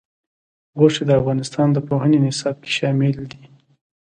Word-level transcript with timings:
غوښې 0.77 1.03
د 1.07 1.11
افغانستان 1.19 1.67
د 1.71 1.77
پوهنې 1.87 2.17
نصاب 2.25 2.55
کې 2.63 2.71
شامل 2.77 3.13
دي. 3.31 3.41